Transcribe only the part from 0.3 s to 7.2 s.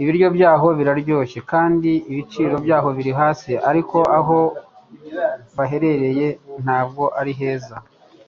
byaho biraryoshye kandi ibiciro byabo biri hasi. Ariko, aho baherereye ntabwo